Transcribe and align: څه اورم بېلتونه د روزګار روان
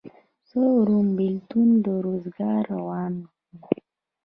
څه 0.47 0.59
اورم 0.73 1.07
بېلتونه 1.17 1.75
د 1.85 1.87
روزګار 2.05 2.61
روان 2.75 3.13